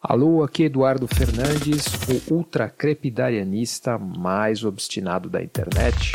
[0.00, 6.12] Alô, aqui Eduardo Fernandes, o ultracrepidarianista mais obstinado da internet.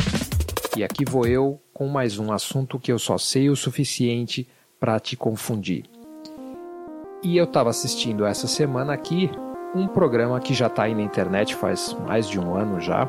[0.77, 4.47] E aqui vou eu com mais um assunto que eu só sei o suficiente
[4.79, 5.83] para te confundir.
[7.21, 9.29] E eu estava assistindo essa semana aqui
[9.75, 13.05] um programa que já está aí na internet faz mais de um ano já.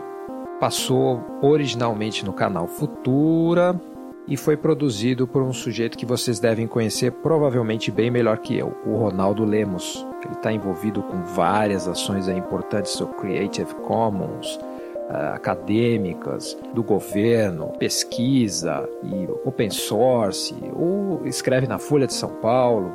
[0.59, 3.81] Passou originalmente no canal Futura,
[4.27, 8.75] e foi produzido por um sujeito que vocês devem conhecer provavelmente bem melhor que eu,
[8.87, 10.05] o Ronaldo Lemos.
[10.25, 14.59] Ele está envolvido com várias ações importantes do Creative Commons,
[15.11, 22.93] uh, acadêmicas, do governo, pesquisa e open source, ou escreve na Folha de São Paulo.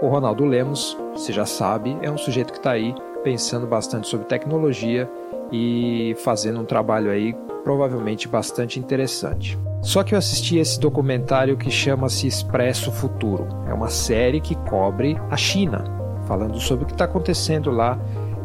[0.00, 4.26] O Ronaldo Lemos, você já sabe, é um sujeito que está aí pensando bastante sobre
[4.26, 5.10] tecnologia
[5.50, 9.58] e fazendo um trabalho aí provavelmente bastante interessante.
[9.82, 13.46] Só que eu assisti esse documentário que chama-se Expresso Futuro.
[13.68, 15.84] É uma série que cobre a China,
[16.28, 17.98] falando sobre o que está acontecendo lá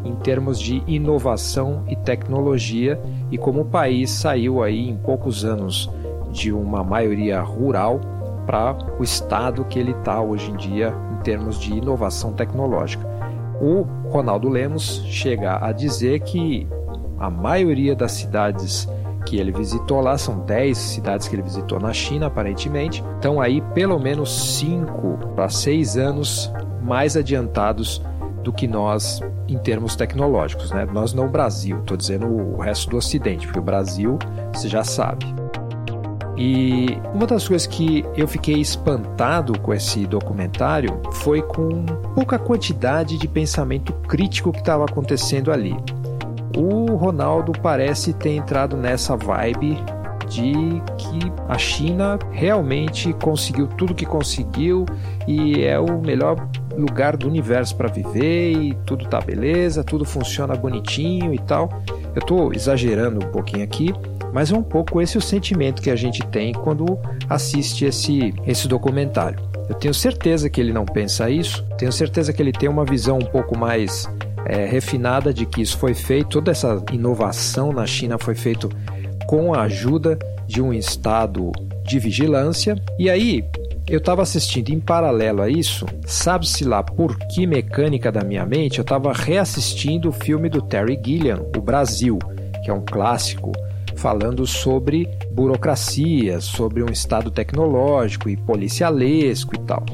[0.05, 5.91] em termos de inovação e tecnologia e como o país saiu aí em poucos anos
[6.31, 7.99] de uma maioria rural
[8.45, 13.05] para o estado que ele está hoje em dia em termos de inovação tecnológica.
[13.62, 16.68] O Ronaldo Lemos chega a dizer que
[17.20, 18.87] a maioria das cidades
[19.26, 23.04] que ele visitou lá, são 10 cidades que ele visitou na China, aparentemente.
[23.16, 28.02] Estão aí pelo menos 5 para 6 anos mais adiantados
[28.43, 30.85] do que nós em termos tecnológicos, né?
[30.91, 34.18] Nós não o Brasil, estou dizendo o resto do Ocidente, porque o Brasil
[34.54, 35.26] você já sabe.
[36.35, 43.18] E uma das coisas que eu fiquei espantado com esse documentário foi com pouca quantidade
[43.18, 45.77] de pensamento crítico que estava acontecendo ali.
[46.55, 49.77] O Ronaldo parece ter entrado nessa vibe
[50.29, 50.54] de
[50.98, 54.85] que a China realmente conseguiu tudo que conseguiu
[55.27, 60.55] e é o melhor lugar do universo para viver e tudo tá beleza, tudo funciona
[60.55, 61.70] bonitinho e tal.
[62.15, 63.93] Eu estou exagerando um pouquinho aqui,
[64.31, 66.97] mas é um pouco esse o sentimento que a gente tem quando
[67.30, 69.40] assiste esse, esse documentário.
[69.70, 73.18] Eu tenho certeza que ele não pensa isso, tenho certeza que ele tem uma visão
[73.18, 74.09] um pouco mais
[74.46, 78.70] é, refinada de que isso foi feito, toda essa inovação na China foi feito
[79.28, 80.18] com a ajuda
[80.48, 81.52] de um estado
[81.86, 82.76] de vigilância.
[82.98, 83.44] E aí,
[83.88, 88.80] eu estava assistindo em paralelo a isso, sabe-se lá por que mecânica da minha mente,
[88.80, 92.18] eu estava reassistindo o filme do Terry Gilliam, O Brasil,
[92.64, 93.52] que é um clássico
[93.96, 99.86] falando sobre burocracia, sobre um estado tecnológico e policialesco e tal.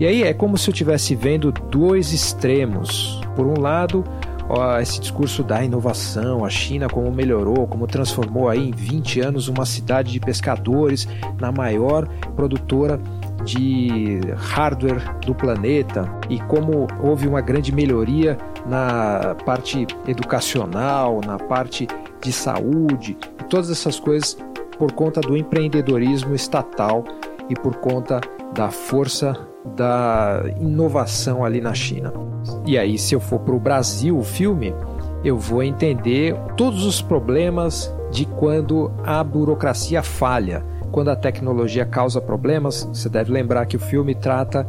[0.00, 3.20] E aí é como se eu estivesse vendo dois extremos.
[3.38, 4.02] Por um lado,
[4.48, 9.46] ó, esse discurso da inovação, a China como melhorou, como transformou aí em 20 anos
[9.46, 11.06] uma cidade de pescadores
[11.40, 13.00] na maior produtora
[13.44, 16.10] de hardware do planeta.
[16.28, 21.86] E como houve uma grande melhoria na parte educacional, na parte
[22.20, 23.16] de saúde,
[23.48, 24.36] todas essas coisas
[24.76, 27.04] por conta do empreendedorismo estatal
[27.48, 28.20] e por conta
[28.52, 32.12] da força da inovação ali na China.
[32.66, 34.74] E aí, se eu for para o Brasil, o filme,
[35.24, 42.20] eu vou entender todos os problemas de quando a burocracia falha, quando a tecnologia causa
[42.20, 42.88] problemas.
[42.92, 44.66] Você deve lembrar que o filme trata,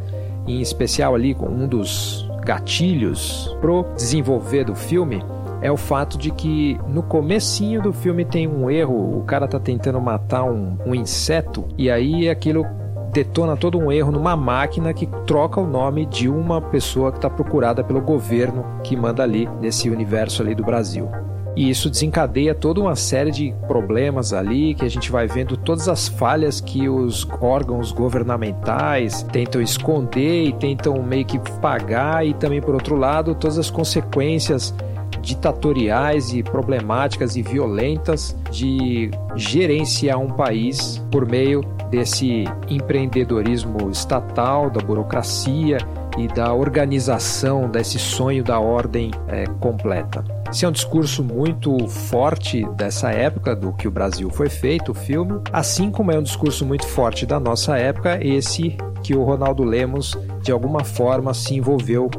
[0.47, 5.23] em especial ali, com um dos gatilhos pro desenvolver do filme
[5.61, 9.59] é o fato de que no comecinho do filme tem um erro, o cara tá
[9.59, 12.65] tentando matar um, um inseto e aí aquilo
[13.11, 17.29] detona todo um erro numa máquina que troca o nome de uma pessoa que está
[17.29, 21.09] procurada pelo governo que manda ali nesse universo ali do Brasil.
[21.55, 25.89] E isso desencadeia toda uma série de problemas ali que a gente vai vendo todas
[25.89, 32.61] as falhas que os órgãos governamentais tentam esconder e tentam meio que pagar e também
[32.61, 34.73] por outro lado todas as consequências
[35.29, 44.81] ditatoriais e problemáticas e violentas de gerenciar um país por meio desse empreendedorismo estatal, da
[44.81, 45.77] burocracia
[46.17, 50.25] e da organização desse sonho da ordem é, completa.
[50.51, 54.95] Esse é um discurso muito forte dessa época do que o Brasil foi feito, o
[54.95, 59.63] filme, assim como é um discurso muito forte da nossa época, esse que o Ronaldo
[59.63, 62.09] Lemos de alguma forma se envolveu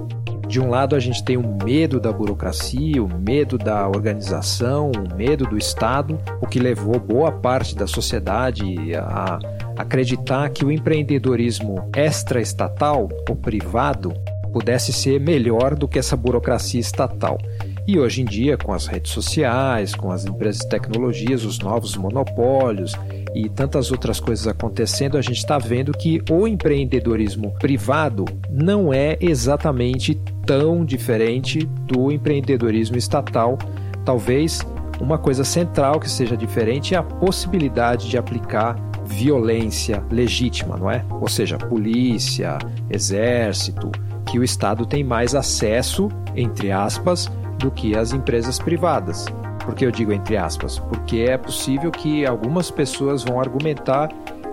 [0.50, 5.16] de um lado, a gente tem o medo da burocracia, o medo da organização, o
[5.16, 9.38] medo do Estado, o que levou boa parte da sociedade a
[9.78, 14.12] acreditar que o empreendedorismo extraestatal, o privado,
[14.52, 17.38] pudesse ser melhor do que essa burocracia estatal.
[17.86, 21.96] E hoje em dia, com as redes sociais, com as empresas de tecnologias, os novos
[21.96, 22.94] monopólios
[23.34, 29.16] e tantas outras coisas acontecendo, a gente está vendo que o empreendedorismo privado não é
[29.20, 30.20] exatamente
[30.50, 33.56] tão diferente do empreendedorismo estatal.
[34.04, 34.66] Talvez
[35.00, 38.74] uma coisa central que seja diferente é a possibilidade de aplicar
[39.04, 41.04] violência legítima, não é?
[41.08, 42.58] Ou seja, polícia,
[42.90, 43.92] exército,
[44.26, 49.26] que o Estado tem mais acesso, entre aspas, do que as empresas privadas.
[49.64, 50.80] Por que eu digo entre aspas?
[50.80, 54.08] Porque é possível que algumas pessoas vão argumentar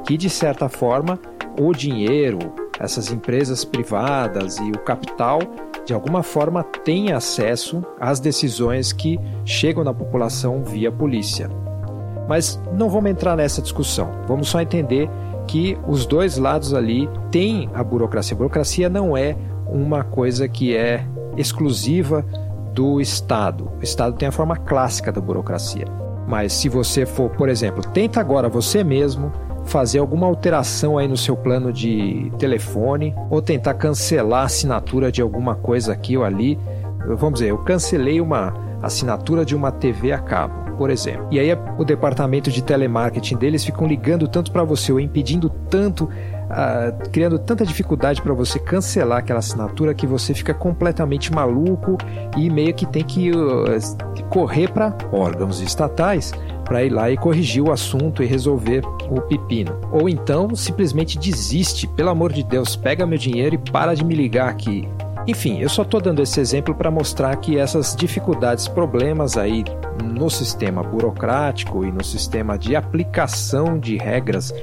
[0.05, 1.19] que, de certa forma,
[1.59, 2.37] o dinheiro,
[2.79, 5.39] essas empresas privadas e o capital,
[5.87, 11.49] de alguma forma, têm acesso às decisões que chegam na população via polícia.
[12.27, 14.11] Mas não vamos entrar nessa discussão.
[14.27, 15.09] Vamos só entender
[15.47, 18.35] que os dois lados ali têm a burocracia.
[18.35, 21.05] A burocracia não é uma coisa que é
[21.37, 22.21] exclusiva
[22.73, 23.71] do Estado.
[23.79, 25.85] O Estado tem a forma clássica da burocracia.
[26.27, 29.31] Mas se você for, por exemplo, tenta agora você mesmo
[29.67, 35.21] fazer alguma alteração aí no seu plano de telefone ou tentar cancelar a assinatura de
[35.21, 36.57] alguma coisa aqui ou ali.
[37.17, 41.27] Vamos dizer, eu cancelei uma assinatura de uma TV a cabo por exemplo.
[41.31, 46.05] E aí o departamento de telemarketing deles ficam ligando tanto para você ou impedindo tanto,
[46.05, 51.97] uh, criando tanta dificuldade para você cancelar aquela assinatura que você fica completamente maluco
[52.37, 56.31] e meio que tem que uh, correr para órgãos estatais
[56.67, 59.79] para ir lá e corrigir o assunto e resolver o pepino.
[59.91, 64.13] Ou então simplesmente desiste, pelo amor de Deus, pega meu dinheiro e para de me
[64.13, 64.87] ligar aqui.
[65.25, 69.63] Enfim, eu só estou dando esse exemplo para mostrar que essas dificuldades, problemas aí
[70.01, 74.53] no sistema burocrático e no sistema de aplicação de regras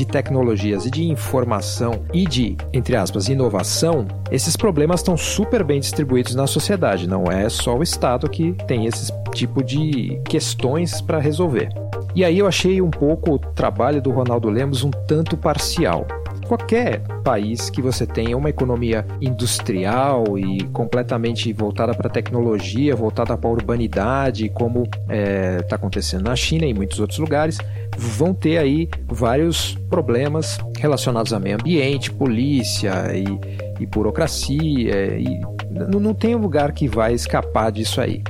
[0.00, 5.78] de tecnologias e de informação e de, entre aspas, inovação, esses problemas estão super bem
[5.78, 7.06] distribuídos na sociedade.
[7.06, 11.68] Não é só o Estado que tem esse tipo de questões para resolver.
[12.14, 16.06] E aí eu achei um pouco o trabalho do Ronaldo Lemos um tanto parcial
[16.50, 23.38] qualquer país que você tenha uma economia industrial e completamente voltada para a tecnologia, voltada
[23.38, 27.58] para a urbanidade, como está é, tá acontecendo na China e em muitos outros lugares,
[28.00, 35.18] vão ter aí vários problemas relacionados a meio ambiente, polícia e, e burocracia.
[35.18, 38.22] E não, não tem lugar que vai escapar disso aí.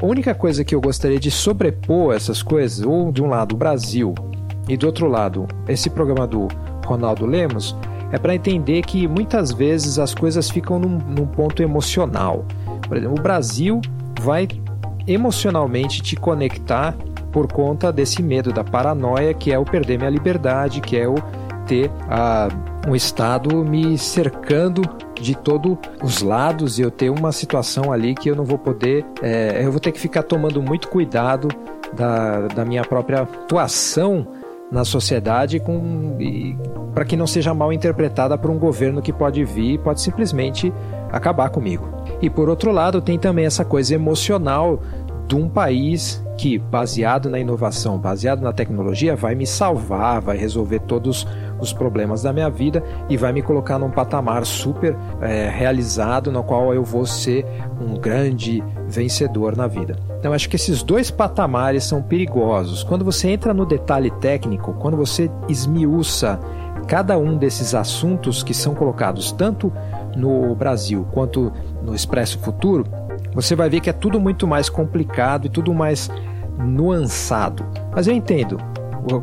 [0.00, 3.58] A única coisa que eu gostaria de sobrepor essas coisas, ou de um lado o
[3.58, 4.14] Brasil
[4.68, 6.48] e do outro lado esse programa do
[6.84, 7.74] Ronaldo Lemos,
[8.12, 12.44] é para entender que muitas vezes as coisas ficam num, num ponto emocional.
[12.86, 13.80] Por exemplo, o Brasil
[14.20, 14.46] vai
[15.06, 16.94] emocionalmente te conectar
[17.34, 21.16] por conta desse medo da paranoia, que é o perder minha liberdade, que é o
[21.66, 22.46] ter ah,
[22.86, 24.82] um Estado me cercando
[25.20, 29.04] de todos os lados e eu ter uma situação ali que eu não vou poder,
[29.20, 31.48] é, eu vou ter que ficar tomando muito cuidado
[31.92, 34.28] da, da minha própria atuação
[34.70, 35.60] na sociedade
[36.94, 40.72] para que não seja mal interpretada por um governo que pode vir e pode simplesmente
[41.10, 41.88] acabar comigo.
[42.20, 44.80] E por outro lado, tem também essa coisa emocional
[45.26, 50.80] de um país que, baseado na inovação, baseado na tecnologia, vai me salvar, vai resolver
[50.80, 51.26] todos
[51.60, 56.42] os problemas da minha vida e vai me colocar num patamar super é, realizado, no
[56.42, 57.46] qual eu vou ser
[57.80, 59.96] um grande vencedor na vida.
[60.18, 62.82] Então, acho que esses dois patamares são perigosos.
[62.82, 66.38] Quando você entra no detalhe técnico, quando você esmiuça
[66.86, 69.72] cada um desses assuntos que são colocados tanto
[70.16, 72.86] no Brasil quanto no Expresso Futuro,
[73.34, 76.10] você vai ver que é tudo muito mais complicado e tudo mais
[76.58, 77.66] nuançado.
[77.92, 78.58] Mas eu entendo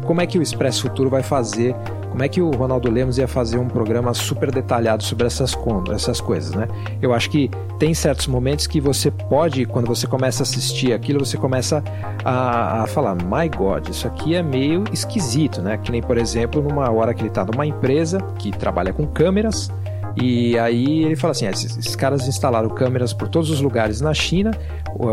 [0.05, 1.75] como é que o Expresso Futuro vai fazer,
[2.11, 5.57] como é que o Ronaldo Lemos ia fazer um programa super detalhado sobre essas,
[5.93, 6.67] essas coisas, né?
[7.01, 11.25] Eu acho que tem certos momentos que você pode, quando você começa a assistir aquilo,
[11.25, 11.83] você começa
[12.23, 15.77] a, a falar, my God, isso aqui é meio esquisito, né?
[15.77, 19.71] Que nem, por exemplo, numa hora que ele está numa empresa que trabalha com câmeras,
[20.15, 24.01] e aí ele fala assim: ah, esses, esses, caras instalaram câmeras por todos os lugares
[24.01, 24.51] na China.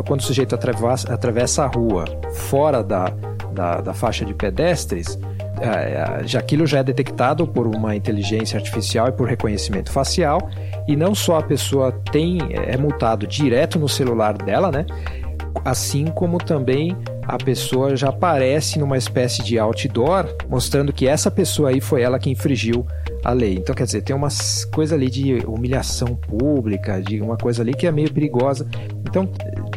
[0.07, 3.13] Quando o sujeito atravessa, atravessa a rua fora da,
[3.53, 5.19] da, da faixa de pedestres,
[5.61, 10.49] é, é, já aquilo já é detectado por uma inteligência artificial e por reconhecimento facial.
[10.87, 14.87] E não só a pessoa tem é multado direto no celular dela, né?
[15.65, 16.97] Assim como também
[17.29, 22.19] a pessoa já aparece numa espécie de outdoor mostrando que essa pessoa aí foi ela
[22.19, 22.87] que infringiu
[23.23, 23.55] a lei.
[23.55, 24.29] Então, quer dizer, tem uma
[24.73, 28.67] coisa ali de humilhação pública, de uma coisa ali que é meio perigosa.
[29.07, 29.29] Então,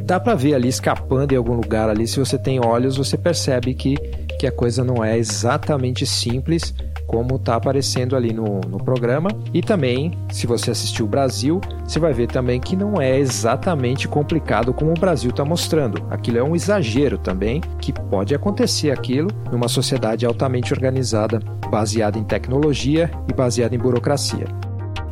[0.04, 2.08] dá para ver ali escapando em algum lugar ali.
[2.08, 3.98] Se você tem olhos, você percebe que,
[4.40, 6.74] que a coisa não é exatamente simples
[7.12, 9.30] como está aparecendo ali no, no programa.
[9.54, 14.08] E também, se você assistiu o Brasil, você vai ver também que não é exatamente
[14.08, 16.02] complicado como o Brasil está mostrando.
[16.10, 21.40] Aquilo é um exagero também, que pode acontecer aquilo numa sociedade altamente organizada,
[21.70, 24.46] baseada em tecnologia e baseada em burocracia.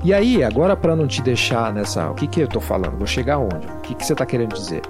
[0.01, 2.97] E aí, agora para não te deixar nessa, o que que eu tô falando?
[2.97, 3.67] Vou chegar aonde?
[3.67, 4.81] O que que você está querendo dizer?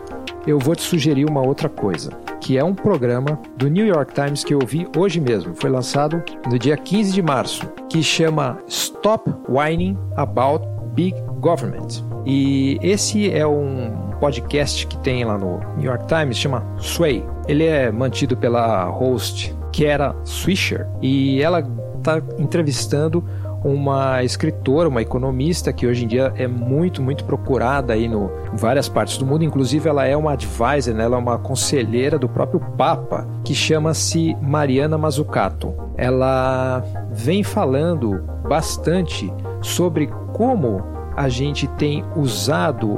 [0.46, 4.43] Eu vou te sugerir uma outra coisa, que é um programa do New York Times
[4.43, 5.53] que eu vi hoje mesmo.
[5.55, 12.03] Foi lançado no dia 15 de março, que chama Stop Whining About Big Government.
[12.25, 17.25] E esse é um podcast que tem lá no New York Times, chama Sway.
[17.48, 21.60] Ele é mantido pela host Kara Swisher e ela
[21.98, 23.24] está entrevistando
[23.63, 28.56] uma escritora, uma economista que hoje em dia é muito, muito procurada aí no, em
[28.56, 29.44] várias partes do mundo.
[29.44, 31.04] Inclusive, ela é uma advisor, né?
[31.04, 35.74] ela é uma conselheira do próprio Papa, que chama-se Mariana Mazzucato.
[35.98, 40.82] Ela vem falando bastante sobre como
[41.16, 42.89] a gente tem usado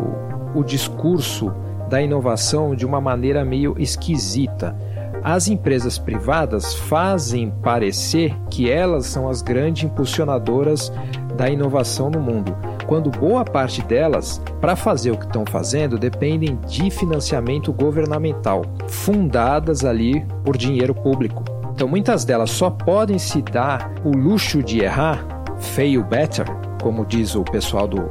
[0.53, 1.51] o discurso
[1.89, 4.75] da inovação de uma maneira meio esquisita
[5.23, 10.91] as empresas privadas fazem parecer que elas são as grandes impulsionadoras
[11.35, 16.59] da inovação no mundo, quando boa parte delas, para fazer o que estão fazendo, dependem
[16.67, 21.43] de financiamento governamental, fundadas ali por dinheiro público.
[21.73, 25.25] Então muitas delas só podem se dar o luxo de errar,
[25.57, 26.45] fail better,
[26.81, 28.09] como diz o pessoal do,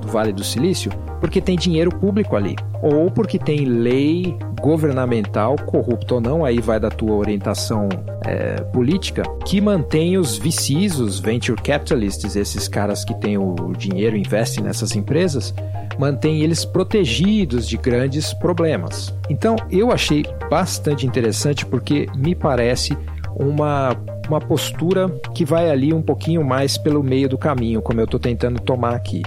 [0.00, 6.14] do Vale do Silício, porque tem dinheiro público ali, ou porque tem lei governamental, corrupto
[6.14, 7.88] ou não, aí vai da tua orientação
[8.24, 14.16] é, política, que mantém os VCs, os venture capitalists, esses caras que têm o dinheiro
[14.16, 15.52] e investem nessas empresas,
[15.98, 19.12] mantém eles protegidos de grandes problemas.
[19.28, 22.96] Então eu achei bastante interessante porque me parece
[23.34, 23.96] uma,
[24.28, 28.20] uma postura que vai ali um pouquinho mais pelo meio do caminho, como eu estou
[28.20, 29.22] tentando tomar aqui.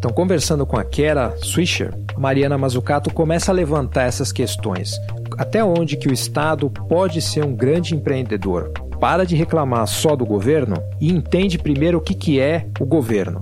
[0.00, 4.98] Então, conversando com a Kera Swisher, Mariana Mazzucato começa a levantar essas questões.
[5.36, 8.72] Até onde que o Estado pode ser um grande empreendedor?
[8.98, 13.40] Para de reclamar só do governo e entende primeiro o que, que é o governo.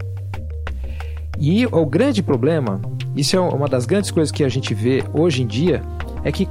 [1.39, 2.81] E o grande problema,
[3.15, 5.81] isso é uma das grandes coisas que a gente vê hoje em dia,
[6.25, 6.49] é que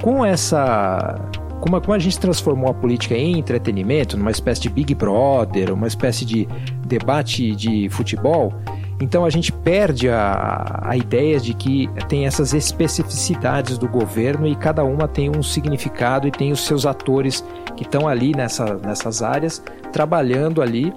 [0.00, 1.16] com essa
[1.60, 5.74] como a, como a, gente transformou a política em entretenimento, numa espécie de Big Brother,
[5.74, 6.46] uma espécie de
[6.86, 8.54] debate de futebol,
[9.00, 14.56] então a gente perde a, a ideia de que tem essas especificidades do governo e
[14.56, 17.44] cada uma tem um significado e tem os seus atores
[17.76, 19.62] que estão ali nessa, nessas áreas
[19.92, 20.92] trabalhando ali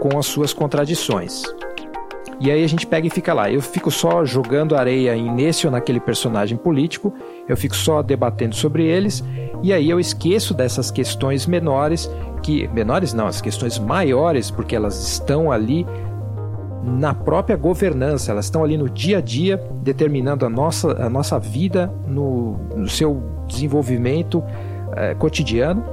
[0.00, 1.42] com as suas contradições.
[2.40, 3.50] E aí a gente pega e fica lá.
[3.50, 7.14] Eu fico só jogando areia em nesse ou naquele personagem político,
[7.48, 9.22] eu fico só debatendo sobre eles,
[9.62, 12.10] e aí eu esqueço dessas questões menores,
[12.42, 15.86] que menores não, as questões maiores, porque elas estão ali
[16.82, 21.38] na própria governança, elas estão ali no dia a dia, determinando a nossa, a nossa
[21.38, 24.42] vida no, no seu desenvolvimento
[24.96, 25.84] é, cotidiano.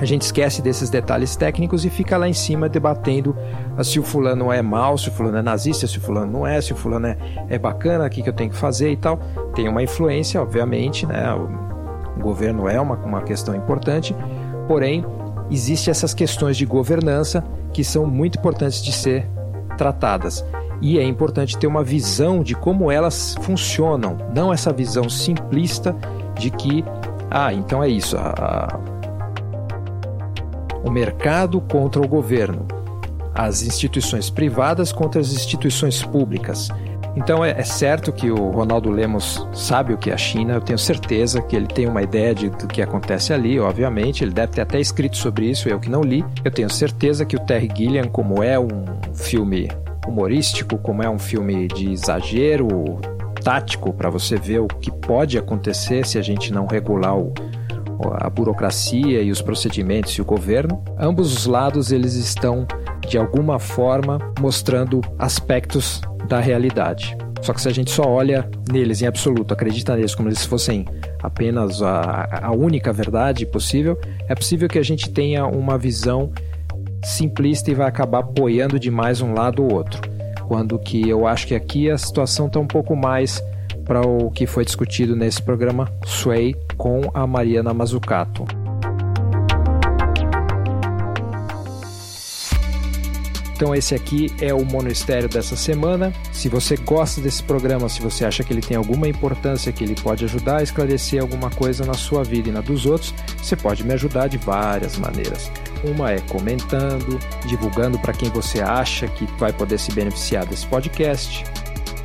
[0.00, 3.34] A gente esquece desses detalhes técnicos e fica lá em cima debatendo
[3.82, 6.60] se o fulano é mal, se o fulano é nazista, se o fulano não é,
[6.60, 7.16] se o fulano é,
[7.48, 9.18] é bacana, o que, que eu tenho que fazer e tal.
[9.54, 11.32] Tem uma influência, obviamente, né?
[11.34, 14.14] O governo é uma, uma questão importante,
[14.68, 15.04] porém,
[15.50, 19.26] existem essas questões de governança que são muito importantes de ser
[19.78, 20.44] tratadas.
[20.82, 25.96] E é importante ter uma visão de como elas funcionam, não essa visão simplista
[26.38, 26.84] de que,
[27.30, 28.78] ah, então é isso, a, a,
[30.84, 32.66] o mercado contra o governo,
[33.34, 36.68] as instituições privadas contra as instituições públicas.
[37.18, 40.60] Então é, é, certo que o Ronaldo Lemos sabe o que é a China, eu
[40.60, 44.52] tenho certeza que ele tem uma ideia de, do que acontece ali, obviamente, ele deve
[44.52, 46.24] ter até escrito sobre isso, eu que não li.
[46.44, 49.68] Eu tenho certeza que o Terry Gilliam, como é um filme
[50.06, 52.68] humorístico, como é um filme de exagero
[53.42, 57.34] tático para você ver o que pode acontecer se a gente não regular o,
[58.20, 62.64] a burocracia e os procedimentos e o governo, ambos os lados eles estão
[63.08, 67.16] de alguma forma mostrando aspectos da realidade.
[67.42, 70.84] Só que se a gente só olha neles em absoluto, acredita neles como se fossem
[71.22, 73.98] apenas a, a única verdade possível,
[74.28, 76.32] é possível que a gente tenha uma visão
[77.04, 80.00] simplista e vai acabar apoiando demais um lado ou outro.
[80.46, 83.42] Quando que eu acho que aqui a situação está um pouco mais
[83.84, 88.44] para o que foi discutido nesse programa Sway com a Mariana Mazzucato.
[93.58, 96.12] Então esse aqui é o Monistério dessa semana.
[96.30, 99.96] Se você gosta desse programa, se você acha que ele tem alguma importância, que ele
[99.96, 103.82] pode ajudar a esclarecer alguma coisa na sua vida e na dos outros, você pode
[103.82, 105.50] me ajudar de várias maneiras.
[105.82, 111.44] Uma é comentando, divulgando para quem você acha que vai poder se beneficiar desse podcast,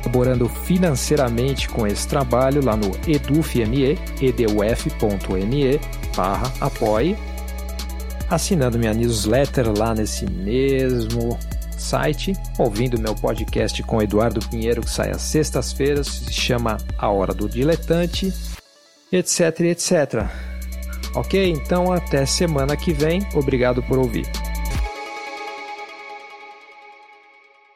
[0.02, 5.80] colaborando financeiramente com esse trabalho lá no edufme, eduf.me
[6.16, 7.16] barra apoie
[8.34, 11.38] assinando minha newsletter lá nesse mesmo
[11.76, 17.34] site, ouvindo meu podcast com Eduardo Pinheiro, que sai às sextas-feiras, se chama A Hora
[17.34, 18.32] do Diletante,
[19.12, 20.26] etc, etc.
[21.14, 21.50] Ok?
[21.50, 23.26] Então até semana que vem.
[23.34, 24.26] Obrigado por ouvir.